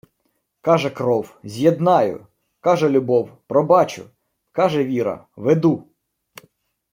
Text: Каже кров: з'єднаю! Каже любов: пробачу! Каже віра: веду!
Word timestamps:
Каже 0.61 0.89
кров: 0.89 1.39
з'єднаю! 1.43 2.27
Каже 2.59 2.89
любов: 2.89 3.37
пробачу! 3.47 4.05
Каже 4.51 4.83
віра: 4.83 5.25
веду! 5.35 5.87